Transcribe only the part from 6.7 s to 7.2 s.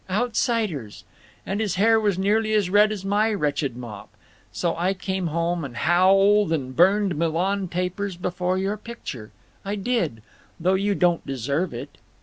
& burned